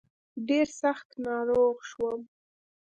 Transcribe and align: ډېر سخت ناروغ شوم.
ډېر 0.47 0.67
سخت 0.81 1.07
ناروغ 1.25 1.75
شوم. 1.89 2.21